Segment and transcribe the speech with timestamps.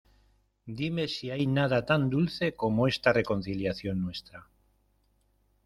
[0.65, 4.47] ¡dime si hay nada tan dulce como esta reconciliación nuestra!